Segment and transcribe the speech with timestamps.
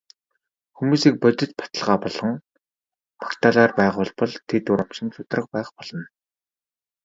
[0.75, 2.33] Хүмүүсийг бодит баталгаа болон
[3.21, 6.05] магтаалаар байгуулбал тэд урамшин шударга байх болно.